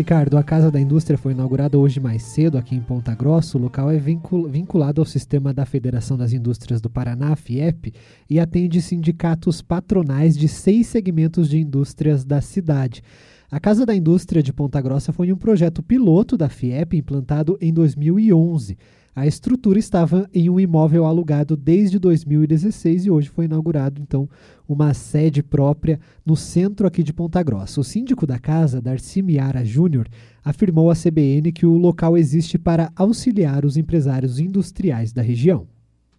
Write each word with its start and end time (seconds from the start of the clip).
Ricardo, 0.00 0.38
a 0.38 0.42
Casa 0.42 0.70
da 0.70 0.80
Indústria 0.80 1.18
foi 1.18 1.32
inaugurada 1.32 1.78
hoje 1.78 2.00
mais 2.00 2.22
cedo 2.22 2.56
aqui 2.56 2.74
em 2.74 2.80
Ponta 2.80 3.14
Grossa. 3.14 3.58
O 3.58 3.60
local 3.60 3.90
é 3.90 3.98
vinculado 3.98 4.98
ao 4.98 5.04
sistema 5.04 5.52
da 5.52 5.66
Federação 5.66 6.16
das 6.16 6.32
Indústrias 6.32 6.80
do 6.80 6.88
Paraná, 6.88 7.36
FIEP, 7.36 7.92
e 8.28 8.40
atende 8.40 8.80
sindicatos 8.80 9.60
patronais 9.60 10.38
de 10.38 10.48
seis 10.48 10.86
segmentos 10.86 11.50
de 11.50 11.58
indústrias 11.58 12.24
da 12.24 12.40
cidade. 12.40 13.02
A 13.50 13.60
Casa 13.60 13.84
da 13.84 13.94
Indústria 13.94 14.42
de 14.42 14.54
Ponta 14.54 14.80
Grossa 14.80 15.12
foi 15.12 15.30
um 15.30 15.36
projeto 15.36 15.82
piloto 15.82 16.34
da 16.34 16.48
FIEP 16.48 16.96
implantado 16.96 17.58
em 17.60 17.70
2011. 17.70 18.78
A 19.14 19.26
estrutura 19.26 19.78
estava 19.78 20.28
em 20.32 20.48
um 20.48 20.60
imóvel 20.60 21.04
alugado 21.04 21.56
desde 21.56 21.98
2016 21.98 23.06
e 23.06 23.10
hoje 23.10 23.28
foi 23.28 23.46
inaugurado 23.46 24.00
então 24.00 24.28
uma 24.68 24.94
sede 24.94 25.42
própria 25.42 25.98
no 26.24 26.36
centro 26.36 26.86
aqui 26.86 27.02
de 27.02 27.12
Ponta 27.12 27.42
Grossa. 27.42 27.80
O 27.80 27.84
síndico 27.84 28.24
da 28.24 28.38
casa, 28.38 28.80
Darcy 28.80 29.20
Miara 29.20 29.64
Júnior, 29.64 30.06
afirmou 30.44 30.90
à 30.90 30.94
CBN 30.94 31.50
que 31.50 31.66
o 31.66 31.76
local 31.76 32.16
existe 32.16 32.56
para 32.56 32.92
auxiliar 32.94 33.64
os 33.64 33.76
empresários 33.76 34.38
industriais 34.38 35.12
da 35.12 35.22
região. 35.22 35.66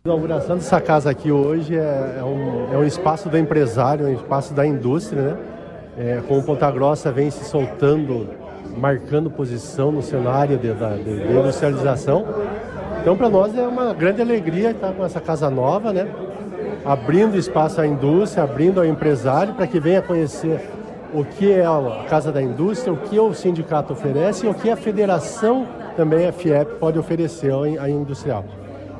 A 0.03 0.09
inauguração 0.09 0.57
dessa 0.57 0.81
casa 0.81 1.11
aqui 1.11 1.31
hoje 1.31 1.75
é, 1.75 2.17
é, 2.19 2.23
um, 2.23 2.73
é 2.73 2.77
um 2.77 2.83
espaço 2.83 3.29
do 3.29 3.37
empresário, 3.37 4.07
um 4.07 4.13
espaço 4.13 4.53
da 4.53 4.67
indústria, 4.67 5.21
né? 5.21 5.37
É, 5.97 6.21
como 6.27 6.41
Ponta 6.43 6.69
Grossa 6.71 7.11
vem 7.11 7.29
se 7.29 7.45
soltando, 7.45 8.27
marcando 8.77 9.29
posição 9.29 9.91
no 9.91 10.01
cenário 10.01 10.57
de, 10.57 10.73
de, 10.73 11.03
de 11.03 11.33
industrialização, 11.33 12.25
então, 13.01 13.17
para 13.17 13.29
nós 13.29 13.57
é 13.57 13.67
uma 13.67 13.95
grande 13.95 14.21
alegria 14.21 14.69
estar 14.69 14.93
com 14.93 15.03
essa 15.03 15.19
casa 15.19 15.49
nova, 15.49 15.91
né? 15.91 16.07
Abrindo 16.85 17.35
espaço 17.35 17.81
à 17.81 17.87
indústria, 17.87 18.43
abrindo 18.43 18.79
ao 18.79 18.85
empresário 18.85 19.55
para 19.55 19.65
que 19.65 19.79
venha 19.79 20.03
conhecer 20.03 20.69
o 21.11 21.25
que 21.25 21.51
é 21.51 21.65
a 21.65 22.05
Casa 22.07 22.31
da 22.31 22.39
Indústria, 22.39 22.93
o 22.93 22.97
que 22.97 23.19
o 23.19 23.33
sindicato 23.33 23.93
oferece 23.93 24.45
e 24.45 24.49
o 24.49 24.53
que 24.53 24.69
a 24.69 24.75
federação, 24.75 25.67
também 25.97 26.27
a 26.27 26.31
FIEP, 26.31 26.75
pode 26.75 26.99
oferecer 26.99 27.51
à 27.79 27.89
industrial. 27.89 28.45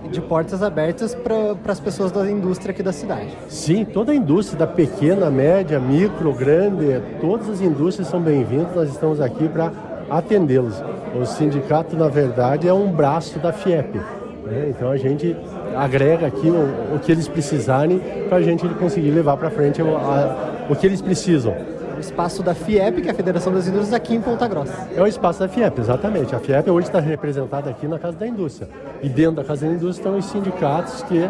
De 0.09 0.21
portas 0.21 0.63
abertas 0.63 1.15
para 1.15 1.71
as 1.71 1.79
pessoas 1.79 2.11
da 2.11 2.29
indústria 2.29 2.71
aqui 2.71 2.81
da 2.81 2.91
cidade. 2.91 3.29
Sim, 3.47 3.85
toda 3.85 4.11
a 4.11 4.15
indústria, 4.15 4.59
da 4.59 4.67
pequena, 4.67 5.29
média, 5.29 5.79
micro, 5.79 6.33
grande, 6.33 7.01
todas 7.19 7.49
as 7.49 7.61
indústrias 7.61 8.07
são 8.07 8.19
bem-vindas. 8.19 8.75
Nós 8.75 8.89
estamos 8.89 9.21
aqui 9.21 9.47
para 9.47 9.71
atendê-los. 10.09 10.83
O 11.19 11.25
sindicato, 11.25 11.95
na 11.95 12.07
verdade, 12.07 12.67
é 12.67 12.73
um 12.73 12.91
braço 12.91 13.39
da 13.39 13.53
FIEP. 13.53 13.99
Né? 14.45 14.67
Então 14.69 14.89
a 14.91 14.97
gente 14.97 15.35
agrega 15.75 16.27
aqui 16.27 16.49
o, 16.49 16.95
o 16.95 16.99
que 16.99 17.11
eles 17.11 17.27
precisarem 17.27 17.99
para 18.27 18.37
a 18.37 18.41
gente 18.41 18.67
conseguir 18.75 19.11
levar 19.11 19.37
para 19.37 19.49
frente 19.49 19.81
o, 19.81 19.95
a, 19.95 20.65
o 20.69 20.75
que 20.75 20.85
eles 20.85 21.01
precisam. 21.01 21.55
Espaço 22.01 22.41
da 22.41 22.55
FIEP, 22.55 23.01
que 23.01 23.07
é 23.07 23.11
a 23.11 23.13
Federação 23.13 23.53
das 23.53 23.67
Indústrias, 23.67 23.93
aqui 23.93 24.15
em 24.15 24.21
Ponta 24.21 24.47
Grossa. 24.47 24.89
É 24.95 25.01
o 25.01 25.05
espaço 25.05 25.39
da 25.39 25.47
FIEP, 25.47 25.79
exatamente. 25.79 26.35
A 26.35 26.39
FIEP 26.39 26.69
hoje 26.69 26.87
está 26.87 26.99
representada 26.99 27.69
aqui 27.69 27.87
na 27.87 27.99
Casa 27.99 28.17
da 28.17 28.27
Indústria. 28.27 28.67
E 29.03 29.07
dentro 29.07 29.35
da 29.35 29.43
Casa 29.43 29.67
da 29.67 29.71
Indústria 29.71 30.09
estão 30.09 30.17
os 30.17 30.25
sindicatos 30.25 31.03
que 31.03 31.29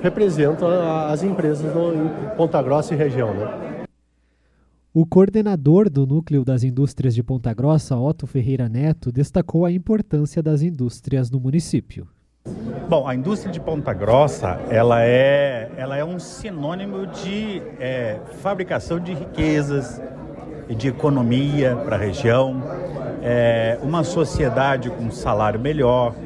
representam 0.00 0.68
as 1.08 1.22
empresas 1.22 1.74
no, 1.74 1.94
em 1.94 2.36
Ponta 2.36 2.60
Grossa 2.62 2.92
e 2.92 2.96
região. 2.96 3.32
Né? 3.34 3.86
O 4.92 5.06
coordenador 5.06 5.88
do 5.88 6.06
Núcleo 6.06 6.44
das 6.44 6.62
Indústrias 6.64 7.14
de 7.14 7.22
Ponta 7.22 7.54
Grossa, 7.54 7.96
Otto 7.96 8.26
Ferreira 8.26 8.68
Neto, 8.68 9.10
destacou 9.10 9.64
a 9.64 9.72
importância 9.72 10.42
das 10.42 10.60
indústrias 10.60 11.30
no 11.30 11.40
município. 11.40 12.06
Bom, 12.90 13.06
a 13.06 13.14
indústria 13.14 13.52
de 13.52 13.60
Ponta 13.60 13.94
Grossa, 13.94 14.58
ela 14.68 15.04
é, 15.04 15.70
ela 15.76 15.96
é 15.96 16.04
um 16.04 16.18
sinônimo 16.18 17.06
de 17.06 17.62
é, 17.78 18.16
fabricação 18.42 18.98
de 18.98 19.14
riquezas 19.14 20.02
e 20.68 20.74
de 20.74 20.88
economia 20.88 21.76
para 21.84 21.94
a 21.94 21.98
região, 22.00 22.60
é, 23.22 23.78
uma 23.80 24.02
sociedade 24.02 24.90
com 24.90 25.08
salário 25.08 25.60
melhor, 25.60 26.16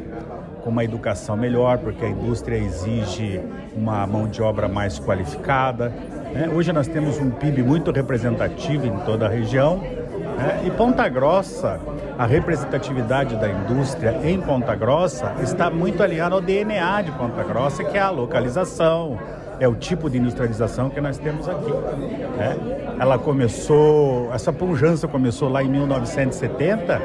com 0.63 0.71
uma 0.71 0.83
educação 0.83 1.37
melhor, 1.37 1.77
porque 1.77 2.03
a 2.03 2.09
indústria 2.09 2.57
exige 2.57 3.43
uma 3.77 4.07
mão 4.07 4.27
de 4.27 4.41
obra 4.41 4.67
mais 4.67 4.99
qualificada, 4.99 5.93
né? 6.33 6.49
Hoje 6.49 6.73
nós 6.73 6.89
temos 6.89 7.19
um 7.19 7.31
PIB 7.31 7.63
muito 7.63 7.93
representativo 7.93 8.87
em 8.87 8.97
toda 9.01 9.27
a 9.27 9.29
região. 9.29 9.77
Né? 9.77 10.63
E 10.67 10.71
Ponta 10.71 11.07
Grossa, 11.09 11.79
a 12.19 12.27
representatividade 12.27 13.37
da 13.37 13.49
indústria 13.49 14.21
em 14.23 14.41
Ponta 14.41 14.75
Grossa 14.75 15.35
está 15.43 15.69
muito 15.69 16.03
alinhada 16.03 16.35
ao 16.35 16.41
DNA 16.41 17.03
de 17.03 17.13
Ponta 17.13 17.43
Grossa, 17.43 17.83
que 17.83 17.97
é 17.97 18.01
a 18.01 18.11
localização, 18.11 19.19
é 19.59 19.67
o 19.67 19.75
tipo 19.75 20.09
de 20.09 20.19
industrialização 20.19 20.91
que 20.91 21.01
nós 21.01 21.19
temos 21.19 21.49
aqui. 21.49 21.73
Né? 22.37 22.57
Ela 23.01 23.19
começou, 23.19 24.33
essa 24.33 24.53
pujança 24.53 25.09
começou 25.09 25.49
lá 25.49 25.63
em 25.63 25.69
1970 25.69 27.03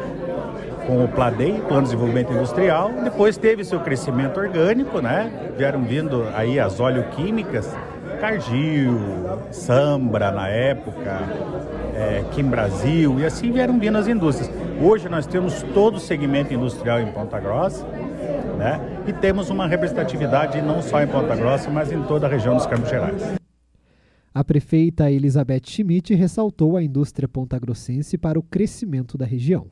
com 0.86 1.04
o 1.04 1.08
PLADEI, 1.08 1.62
Plano 1.68 1.84
de 1.84 1.90
Desenvolvimento 1.90 2.34
Industrial, 2.34 2.92
depois 3.04 3.38
teve 3.38 3.64
seu 3.64 3.80
crescimento 3.80 4.40
orgânico, 4.40 5.00
né? 5.00 5.32
Vieram 5.56 5.84
vindo 5.84 6.26
aí 6.36 6.60
as 6.60 6.80
oleoquímicas, 6.80 7.70
Cargill, 8.20 9.00
Sambra 9.50 10.30
na 10.32 10.50
época, 10.50 11.22
é, 11.96 12.24
Kim 12.34 12.44
Brasil 12.44 13.20
e 13.20 13.26
assim 13.26 13.52
vieram 13.52 13.80
vindo 13.80 13.98
as 13.98 14.08
indústrias. 14.08 14.52
Hoje 14.82 15.08
nós 15.08 15.26
temos 15.26 15.64
todo 15.74 15.96
o 15.96 16.00
segmento 16.00 16.54
industrial 16.54 17.00
em 17.00 17.12
Ponta 17.12 17.40
Grossa, 17.40 17.86
né? 18.58 19.04
E 19.08 19.14
temos 19.14 19.50
uma 19.50 19.68
representatividade 19.68 20.62
não 20.62 20.82
só 20.82 21.02
em 21.02 21.08
Ponta 21.08 21.36
Grossa, 21.36 21.70
mas 21.70 21.92
em 21.92 22.04
toda 22.04 22.28
a 22.28 22.30
região 22.30 22.56
dos 22.56 22.66
Campos 22.66 22.90
Gerais. 22.90 23.40
A 24.34 24.44
prefeita 24.44 25.10
Elizabeth 25.10 25.64
Schmidt 25.66 26.14
ressaltou 26.14 26.78
a 26.78 26.84
indústria 26.84 27.28
pontagrossense 27.28 28.18
para 28.18 28.38
o 28.38 28.44
crescimento 28.44 29.18
da 29.18 29.26
região. 29.26 29.68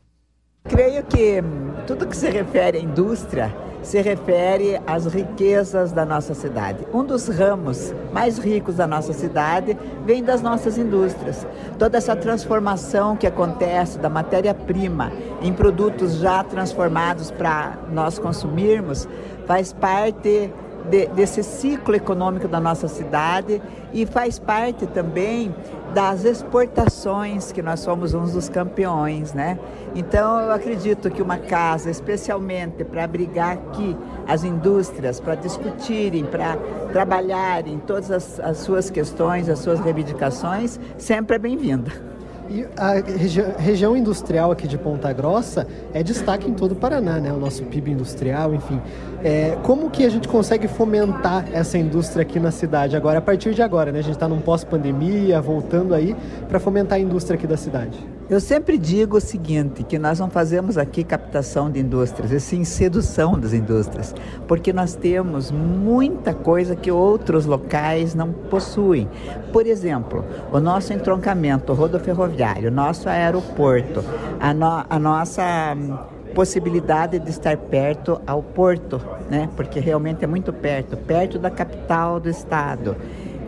Creio 0.63 1.03
que 1.03 1.41
tudo 1.85 2.07
que 2.07 2.15
se 2.15 2.29
refere 2.29 2.77
à 2.77 2.81
indústria 2.81 3.53
se 3.87 4.01
refere 4.01 4.81
às 4.85 5.05
riquezas 5.05 5.93
da 5.93 6.05
nossa 6.05 6.33
cidade. 6.33 6.85
Um 6.93 7.05
dos 7.05 7.29
ramos 7.29 7.93
mais 8.11 8.37
ricos 8.37 8.75
da 8.75 8.85
nossa 8.85 9.13
cidade 9.13 9.77
vem 10.05 10.21
das 10.21 10.41
nossas 10.41 10.77
indústrias. 10.77 11.47
Toda 11.79 11.97
essa 11.97 12.13
transformação 12.13 13.15
que 13.15 13.25
acontece 13.25 13.97
da 13.97 14.09
matéria-prima 14.09 15.09
em 15.41 15.53
produtos 15.53 16.17
já 16.17 16.43
transformados 16.43 17.31
para 17.31 17.77
nós 17.89 18.19
consumirmos 18.19 19.07
faz 19.45 19.71
parte 19.71 20.53
de, 20.89 21.07
desse 21.07 21.43
ciclo 21.43 21.95
econômico 21.95 22.47
da 22.47 22.59
nossa 22.59 22.87
cidade 22.87 23.61
e 23.93 24.05
faz 24.05 24.39
parte 24.39 24.85
também 24.87 25.53
das 25.93 26.25
exportações, 26.25 27.51
que 27.51 27.61
nós 27.61 27.79
somos 27.79 28.13
uns 28.13 28.33
dos 28.33 28.49
campeões, 28.49 29.33
né? 29.33 29.57
Então 29.95 30.39
eu 30.39 30.51
acredito 30.51 31.09
que 31.09 31.21
uma 31.21 31.37
casa, 31.37 31.89
especialmente 31.89 32.83
para 32.83 33.03
abrigar 33.03 33.53
aqui 33.53 33.97
as 34.27 34.43
indústrias, 34.43 35.19
para 35.19 35.35
discutirem, 35.35 36.25
para 36.25 36.57
trabalharem 36.91 37.79
todas 37.79 38.11
as, 38.11 38.39
as 38.39 38.57
suas 38.57 38.89
questões, 38.89 39.49
as 39.49 39.59
suas 39.59 39.79
reivindicações, 39.79 40.79
sempre 40.97 41.35
é 41.35 41.39
bem-vinda. 41.39 42.16
E 42.49 42.65
a 42.77 42.93
regi 42.93 43.41
região 43.57 43.95
industrial 43.95 44.51
aqui 44.51 44.67
de 44.67 44.77
Ponta 44.77 45.11
Grossa 45.11 45.67
é 45.93 46.01
destaque 46.01 46.49
em 46.49 46.53
todo 46.53 46.71
o 46.71 46.75
Paraná, 46.75 47.19
né? 47.19 47.31
O 47.33 47.37
nosso 47.37 47.63
PIB 47.63 47.91
industrial, 47.91 48.53
enfim. 48.53 48.81
É, 49.23 49.57
como 49.63 49.89
que 49.89 50.05
a 50.05 50.09
gente 50.09 50.27
consegue 50.27 50.67
fomentar 50.67 51.45
essa 51.51 51.77
indústria 51.77 52.21
aqui 52.21 52.39
na 52.39 52.51
cidade 52.51 52.95
agora, 52.95 53.19
a 53.19 53.21
partir 53.21 53.53
de 53.53 53.61
agora, 53.61 53.91
né? 53.91 53.99
A 53.99 54.03
gente 54.03 54.13
está 54.13 54.27
num 54.27 54.39
pós-pandemia, 54.39 55.41
voltando 55.41 55.93
aí, 55.93 56.15
para 56.47 56.59
fomentar 56.59 56.97
a 56.97 57.01
indústria 57.01 57.37
aqui 57.37 57.47
da 57.47 57.57
cidade. 57.57 58.16
Eu 58.29 58.41
sempre 58.41 58.77
digo 58.77 59.15
o 59.15 59.21
seguinte, 59.21 59.83
que 59.83 59.97
nós 59.97 60.19
não 60.19 60.29
fazemos 60.29 60.77
aqui 60.77 61.01
captação 61.01 61.71
de 61.71 61.79
indústrias, 61.79 62.29
e 62.33 62.41
sim 62.41 62.65
sedução 62.65 63.39
das 63.39 63.53
indústrias, 63.53 64.13
porque 64.45 64.73
nós 64.73 64.95
temos 64.95 65.49
muita 65.49 66.33
coisa 66.33 66.75
que 66.75 66.91
outros 66.91 67.45
locais 67.45 68.13
não 68.13 68.33
possuem. 68.33 69.07
Por 69.53 69.65
exemplo, 69.65 70.25
o 70.51 70.59
nosso 70.59 70.91
entroncamento 70.91 71.71
rodoferroviário, 71.71 72.67
o 72.67 72.71
nosso 72.71 73.07
aeroporto, 73.07 74.03
a, 74.41 74.53
no, 74.53 74.85
a 74.89 74.99
nossa 74.99 75.73
hum, 75.77 75.97
possibilidade 76.35 77.19
de 77.19 77.29
estar 77.29 77.55
perto 77.55 78.19
ao 78.27 78.43
porto, 78.43 79.01
né? 79.29 79.47
porque 79.55 79.79
realmente 79.79 80.25
é 80.25 80.27
muito 80.27 80.51
perto, 80.51 80.97
perto 80.97 81.39
da 81.39 81.49
capital 81.49 82.19
do 82.19 82.27
estado. 82.27 82.93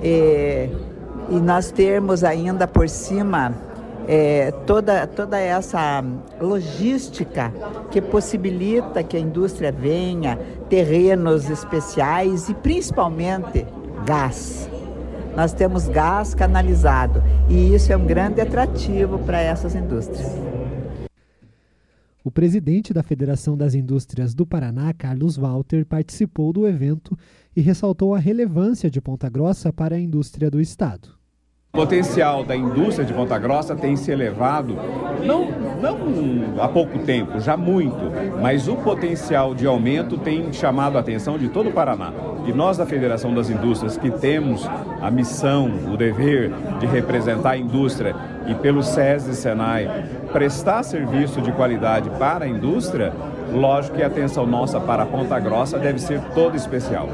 E, 0.02 0.70
e 1.30 1.36
nós 1.36 1.70
temos 1.70 2.24
ainda 2.24 2.66
por 2.66 2.88
cima 2.88 3.68
é, 4.08 4.52
toda, 4.66 5.06
toda 5.08 5.40
essa 5.40 6.04
logística 6.40 7.54
que 7.92 8.02
possibilita 8.02 9.04
que 9.04 9.18
a 9.18 9.20
indústria 9.20 9.72
venha, 9.72 10.38
terrenos 10.70 11.50
especiais 11.50 12.50
e 12.50 12.54
principalmente 12.54 13.66
gás. 14.06 14.70
Nós 15.36 15.54
temos 15.54 15.88
gás 15.88 16.34
canalizado 16.34 17.24
e 17.48 17.74
isso 17.74 17.94
é 17.94 17.98
um 17.98 18.06
grande 18.06 18.42
atrativo 18.42 19.20
para 19.20 19.40
essas 19.40 19.76
indústrias. 19.76 20.36
O 22.24 22.32
presidente 22.32 22.94
da 22.94 23.02
Federação 23.02 23.56
das 23.56 23.74
Indústrias 23.74 24.34
do 24.34 24.46
Paraná, 24.46 24.94
Carlos 24.94 25.38
Walter, 25.38 25.86
participou 25.86 26.52
do 26.52 26.68
evento 26.68 27.18
e 27.56 27.62
ressaltou 27.62 28.14
a 28.14 28.20
relevância 28.20 28.90
de 28.90 29.00
Ponta 29.00 29.30
Grossa 29.30 29.72
para 29.72 29.96
a 29.96 30.00
indústria 30.00 30.52
do 30.52 30.60
estado. 30.60 31.19
O 31.72 31.78
potencial 31.78 32.44
da 32.44 32.56
indústria 32.56 33.06
de 33.06 33.14
Ponta 33.14 33.38
Grossa 33.38 33.76
tem 33.76 33.96
se 33.96 34.12
elevado, 34.12 34.76
não, 35.24 35.52
não 35.80 36.62
há 36.62 36.68
pouco 36.68 36.98
tempo, 37.00 37.40
já 37.40 37.56
muito, 37.56 38.12
mas 38.42 38.68
o 38.68 38.76
potencial 38.76 39.54
de 39.54 39.68
aumento 39.68 40.18
tem 40.18 40.52
chamado 40.52 40.98
a 40.98 41.00
atenção 41.00 41.38
de 41.38 41.48
todo 41.48 41.70
o 41.70 41.72
Paraná. 41.72 42.12
E 42.48 42.52
nós 42.52 42.78
da 42.78 42.88
Federação 42.88 43.36
das 43.36 43.52
Indústrias, 43.52 43.98
que 43.98 44.10
temos 44.10 44.68
a 45.00 45.12
missão, 45.12 45.72
o 45.94 45.96
dever 45.96 46.52
de 46.80 46.88
representar 46.88 47.52
a 47.52 47.58
indústria 47.58 48.16
e 48.48 48.56
pelo 48.56 48.82
SESI 48.82 49.30
e 49.30 49.36
SENAI 49.36 50.10
prestar 50.34 50.82
serviço 50.82 51.40
de 51.40 51.52
qualidade 51.52 52.10
para 52.18 52.46
a 52.46 52.48
indústria, 52.48 53.14
lógico 53.54 53.96
que 53.96 54.04
a 54.04 54.08
atenção 54.08 54.46
nossa 54.48 54.80
para 54.80 55.04
a 55.04 55.06
Ponta 55.06 55.40
Grossa 55.40 55.78
deve 55.78 56.00
ser 56.00 56.20
toda 56.34 56.58
especial. 56.58 57.08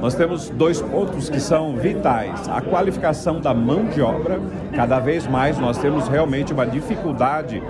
Nós 0.00 0.14
temos 0.14 0.48
dois 0.50 0.80
pontos 0.80 1.28
que 1.28 1.40
são 1.40 1.76
vitais: 1.76 2.48
a 2.48 2.60
qualificação 2.60 3.40
da 3.40 3.52
mão 3.52 3.86
de 3.86 4.00
obra. 4.00 4.40
Cada 4.74 4.98
vez 4.98 5.26
mais 5.26 5.58
nós 5.58 5.78
temos 5.78 6.08
realmente 6.08 6.52
uma 6.52 6.66
dificuldade 6.66 7.62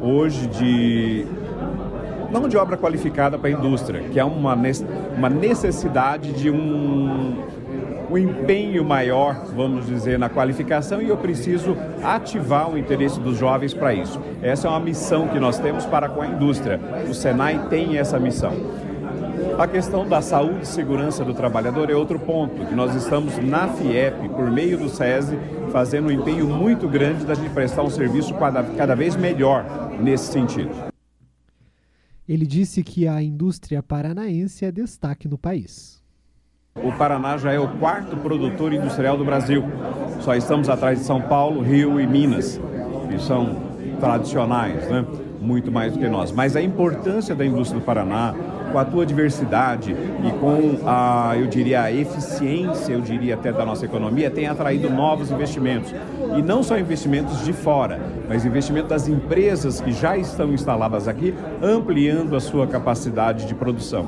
hoje 0.00 0.46
de 0.48 1.26
mão 2.30 2.48
de 2.48 2.56
obra 2.56 2.76
qualificada 2.76 3.38
para 3.38 3.48
a 3.48 3.52
indústria, 3.52 4.00
que 4.10 4.18
é 4.18 4.24
uma, 4.24 4.56
uma 5.16 5.30
necessidade 5.30 6.32
de 6.32 6.50
um, 6.50 7.36
um 8.10 8.18
empenho 8.18 8.84
maior, 8.84 9.44
vamos 9.54 9.86
dizer, 9.86 10.18
na 10.18 10.28
qualificação 10.28 11.00
e 11.00 11.08
eu 11.08 11.16
preciso 11.16 11.76
ativar 12.02 12.70
o 12.70 12.76
interesse 12.76 13.20
dos 13.20 13.38
jovens 13.38 13.72
para 13.72 13.94
isso. 13.94 14.20
Essa 14.42 14.66
é 14.66 14.70
uma 14.70 14.80
missão 14.80 15.28
que 15.28 15.38
nós 15.38 15.58
temos 15.58 15.86
para 15.86 16.08
com 16.08 16.20
a 16.20 16.26
indústria. 16.26 16.80
O 17.08 17.14
Senai 17.14 17.66
tem 17.68 17.96
essa 17.96 18.18
missão. 18.18 18.52
A 19.58 19.66
questão 19.66 20.06
da 20.06 20.20
saúde 20.20 20.64
e 20.64 20.66
segurança 20.66 21.24
do 21.24 21.32
trabalhador 21.32 21.88
é 21.88 21.94
outro 21.94 22.18
ponto, 22.18 22.66
que 22.66 22.74
nós 22.74 22.94
estamos 22.94 23.38
na 23.38 23.66
FIEP, 23.68 24.28
por 24.28 24.50
meio 24.50 24.76
do 24.76 24.90
SESI, 24.90 25.38
fazendo 25.72 26.08
um 26.08 26.10
empenho 26.10 26.46
muito 26.46 26.86
grande 26.86 27.24
da 27.24 27.32
gente 27.32 27.54
prestar 27.54 27.82
um 27.82 27.88
serviço 27.88 28.34
cada, 28.34 28.62
cada 28.62 28.94
vez 28.94 29.16
melhor 29.16 29.64
nesse 29.98 30.30
sentido. 30.30 30.70
Ele 32.28 32.46
disse 32.46 32.82
que 32.82 33.08
a 33.08 33.22
indústria 33.22 33.82
paranaense 33.82 34.62
é 34.62 34.70
destaque 34.70 35.26
no 35.26 35.38
país. 35.38 36.02
O 36.74 36.92
Paraná 36.92 37.38
já 37.38 37.50
é 37.50 37.58
o 37.58 37.78
quarto 37.78 38.14
produtor 38.14 38.74
industrial 38.74 39.16
do 39.16 39.24
Brasil. 39.24 39.64
Só 40.20 40.34
estamos 40.34 40.68
atrás 40.68 40.98
de 40.98 41.06
São 41.06 41.22
Paulo, 41.22 41.62
Rio 41.62 41.98
e 41.98 42.06
Minas, 42.06 42.60
que 43.08 43.18
são 43.18 43.56
tradicionais, 43.98 44.86
né? 44.90 45.06
Muito 45.40 45.70
mais 45.70 45.92
do 45.92 45.98
que 45.98 46.08
nós. 46.08 46.32
Mas 46.32 46.56
a 46.56 46.62
importância 46.62 47.34
da 47.34 47.44
indústria 47.44 47.80
do 47.80 47.84
Paraná, 47.84 48.34
com 48.72 48.78
a 48.78 48.84
tua 48.84 49.06
diversidade 49.06 49.92
e 49.92 50.30
com 50.38 50.86
a, 50.86 51.34
eu 51.36 51.46
diria, 51.46 51.82
a 51.82 51.92
eficiência, 51.92 52.92
eu 52.92 53.00
diria 53.00 53.34
até 53.34 53.52
da 53.52 53.64
nossa 53.64 53.84
economia, 53.84 54.30
tem 54.30 54.46
atraído 54.46 54.90
novos 54.90 55.30
investimentos. 55.30 55.94
E 56.36 56.42
não 56.42 56.62
só 56.62 56.78
investimentos 56.78 57.44
de 57.44 57.52
fora, 57.52 58.00
mas 58.28 58.44
investimentos 58.44 58.90
das 58.90 59.08
empresas 59.08 59.80
que 59.80 59.92
já 59.92 60.16
estão 60.16 60.52
instaladas 60.52 61.08
aqui, 61.08 61.34
ampliando 61.62 62.36
a 62.36 62.40
sua 62.40 62.66
capacidade 62.66 63.46
de 63.46 63.54
produção. 63.54 64.06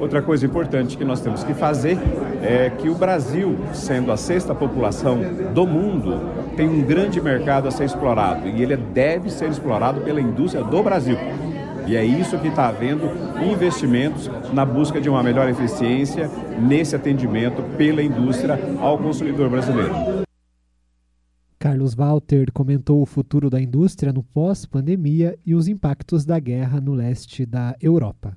Outra 0.00 0.22
coisa 0.22 0.46
importante 0.46 0.96
que 0.96 1.04
nós 1.04 1.20
temos 1.20 1.42
que 1.42 1.52
fazer 1.54 1.98
é 2.40 2.70
que 2.70 2.88
o 2.88 2.94
Brasil, 2.94 3.56
sendo 3.72 4.12
a 4.12 4.16
sexta 4.16 4.54
população 4.54 5.18
do 5.52 5.66
mundo, 5.66 6.20
tem 6.58 6.68
um 6.68 6.82
grande 6.82 7.20
mercado 7.20 7.68
a 7.68 7.70
ser 7.70 7.84
explorado 7.84 8.48
e 8.48 8.60
ele 8.60 8.76
deve 8.76 9.30
ser 9.30 9.48
explorado 9.48 10.00
pela 10.00 10.20
indústria 10.20 10.64
do 10.64 10.82
Brasil. 10.82 11.16
E 11.86 11.94
é 11.94 12.04
isso 12.04 12.36
que 12.36 12.48
está 12.48 12.66
havendo 12.66 13.04
investimentos 13.40 14.28
na 14.52 14.64
busca 14.64 15.00
de 15.00 15.08
uma 15.08 15.22
melhor 15.22 15.48
eficiência 15.48 16.28
nesse 16.60 16.96
atendimento 16.96 17.62
pela 17.76 18.02
indústria 18.02 18.58
ao 18.80 18.98
consumidor 18.98 19.48
brasileiro. 19.48 19.94
Carlos 21.60 21.94
Walter 21.94 22.50
comentou 22.52 23.00
o 23.02 23.06
futuro 23.06 23.48
da 23.48 23.60
indústria 23.60 24.12
no 24.12 24.24
pós-pandemia 24.24 25.38
e 25.46 25.54
os 25.54 25.68
impactos 25.68 26.24
da 26.24 26.40
guerra 26.40 26.80
no 26.80 26.92
leste 26.92 27.46
da 27.46 27.76
Europa. 27.80 28.36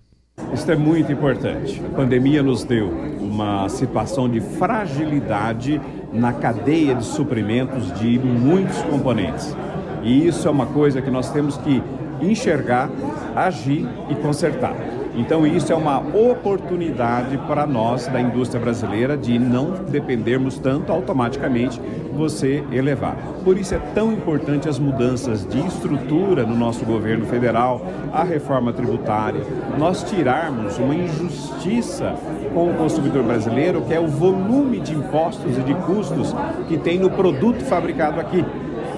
Isso 0.53 0.69
é 0.69 0.75
muito 0.75 1.11
importante. 1.11 1.81
A 1.83 1.89
pandemia 1.95 2.43
nos 2.43 2.63
deu 2.63 2.87
uma 3.19 3.67
situação 3.69 4.29
de 4.29 4.41
fragilidade 4.41 5.81
na 6.11 6.33
cadeia 6.33 6.95
de 6.95 7.05
suprimentos 7.05 7.91
de 7.99 8.19
muitos 8.19 8.81
componentes. 8.83 9.55
E 10.03 10.27
isso 10.27 10.47
é 10.47 10.51
uma 10.51 10.65
coisa 10.65 11.01
que 11.01 11.09
nós 11.09 11.31
temos 11.31 11.57
que 11.57 11.81
enxergar, 12.21 12.89
agir 13.35 13.87
e 14.09 14.15
consertar. 14.15 14.75
Então, 15.15 15.45
isso 15.45 15.71
é 15.73 15.75
uma 15.75 15.99
oportunidade 15.99 17.37
para 17.39 17.67
nós 17.67 18.07
da 18.07 18.21
indústria 18.21 18.61
brasileira 18.61 19.17
de 19.17 19.37
não 19.37 19.71
dependermos 19.89 20.57
tanto 20.57 20.91
automaticamente 20.91 21.81
você 22.13 22.63
elevar. 22.71 23.15
Por 23.43 23.57
isso 23.57 23.73
é 23.73 23.79
tão 23.93 24.11
importante 24.13 24.69
as 24.69 24.77
mudanças 24.77 25.45
de 25.45 25.59
estrutura 25.65 26.45
no 26.45 26.55
nosso 26.55 26.85
governo 26.85 27.25
federal, 27.25 27.85
a 28.13 28.23
reforma 28.23 28.71
tributária, 28.71 29.41
nós 29.77 30.03
tirarmos 30.03 30.77
uma 30.77 30.93
injustiça 30.93 32.13
com 32.53 32.69
o 32.69 32.73
consumidor 32.75 33.23
brasileiro, 33.23 33.81
que 33.81 33.93
é 33.93 33.99
o 33.99 34.07
volume 34.07 34.79
de 34.79 34.93
impostos 34.93 35.57
e 35.57 35.61
de 35.61 35.73
custos 35.73 36.33
que 36.67 36.77
tem 36.77 36.99
no 36.99 37.09
produto 37.09 37.63
fabricado 37.63 38.19
aqui. 38.19 38.45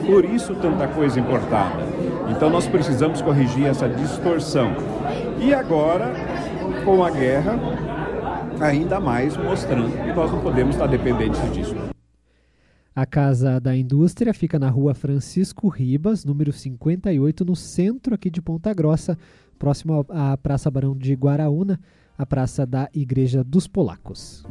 Por 0.06 0.26
isso 0.26 0.54
tanta 0.56 0.88
coisa 0.88 1.20
importada. 1.20 1.82
Então 2.30 2.50
nós 2.50 2.68
precisamos 2.68 3.22
corrigir 3.22 3.66
essa 3.68 3.88
distorção. 3.88 4.72
E 5.42 5.54
agora, 5.54 6.14
com 6.86 7.04
a 7.04 7.10
guerra, 7.10 7.60
ainda 8.60 9.00
mais 9.00 9.36
mostrando 9.36 9.92
que 9.92 10.14
nós 10.14 10.32
não 10.32 10.42
podemos 10.42 10.76
estar 10.76 10.88
dependentes 10.88 11.40
disso. 11.54 11.76
A 12.96 13.06
Casa 13.06 13.60
da 13.60 13.76
Indústria 13.76 14.34
fica 14.34 14.60
na 14.60 14.70
rua 14.70 14.94
Francisco 14.94 15.68
Ribas, 15.68 16.24
número 16.24 16.54
58, 16.54 17.44
no 17.44 17.56
centro 17.56 18.14
aqui 18.14 18.30
de 18.30 18.42
Ponta 18.42 18.72
Grossa, 18.74 19.18
próximo 19.58 20.06
à 20.10 20.38
Praça 20.38 20.70
Barão 20.70 20.96
de 20.96 21.14
Guaraúna, 21.14 21.80
a 22.18 22.26
praça 22.26 22.66
da 22.66 22.88
Igreja 22.94 23.44
dos 23.44 23.68
Polacos. 23.68 24.46